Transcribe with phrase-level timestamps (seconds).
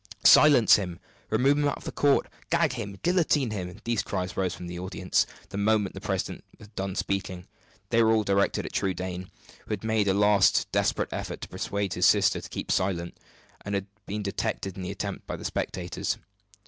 [0.25, 0.99] "Silence him!"
[1.29, 5.27] "Remove him out of court!" "Gag him!" "Guillotine him!" These cries rose from the audience
[5.49, 7.45] the moment the president had done speaking.
[7.91, 9.29] They were all directed at Trudaine,
[9.65, 13.15] who had made a last desperate effort to persuade his sister to keep silence,
[13.63, 16.17] and had been detected in the attempt by the spectators.